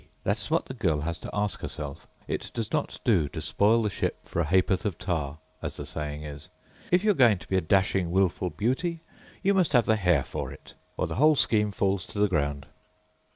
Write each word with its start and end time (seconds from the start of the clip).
â 0.01 0.03
That 0.23 0.39
is 0.39 0.49
what 0.49 0.65
the 0.65 0.73
girl 0.73 1.01
has 1.01 1.19
got 1.19 1.29
to 1.29 1.37
ask 1.37 1.61
herself. 1.61 2.07
It 2.27 2.49
does 2.55 2.71
not 2.73 2.99
do 3.03 3.29
to 3.29 3.39
spoil 3.39 3.83
the 3.83 3.89
ship 3.91 4.17
for 4.25 4.39
a 4.41 4.45
haâporth 4.45 4.83
of 4.83 4.97
tar, 4.97 5.37
as 5.61 5.77
the 5.77 5.85
saying 5.85 6.23
is. 6.23 6.49
If 6.91 7.03
you 7.03 7.11
are 7.11 7.13
going 7.13 7.37
to 7.37 7.47
be 7.47 7.55
a 7.57 7.61
dashing, 7.61 8.09
wilful 8.09 8.49
beauty, 8.49 9.01
you 9.43 9.53
must 9.53 9.73
have 9.73 9.85
the 9.85 9.97
hair 9.97 10.23
for 10.23 10.51
it, 10.51 10.73
or 10.97 11.05
the 11.05 11.17
whole 11.21 11.35
scheme 11.35 11.69
falls 11.69 12.07
to 12.07 12.17
the 12.17 12.27
ground. 12.27 12.65